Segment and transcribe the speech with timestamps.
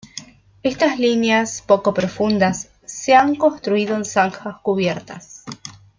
[0.63, 5.43] Estas líneas, poco profundas, se han construido en zanjas cubiertas.